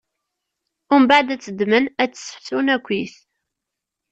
Umbeɛd 0.95 1.27
ad 1.33 1.41
tt-ddmen, 1.41 1.85
ad 2.01 2.09
tt-ssefsun 2.11 2.67
akkit. 2.75 3.15